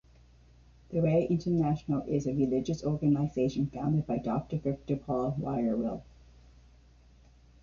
The 0.89 0.99
Way 0.99 1.27
International 1.29 2.01
is 2.07 2.25
a 2.25 2.33
religious 2.33 2.83
organization 2.83 3.67
founded 3.67 4.07
by 4.07 4.17
Doctor 4.17 4.57
Victor 4.57 4.95
Paul 4.95 5.37
Wierwille. 5.39 6.01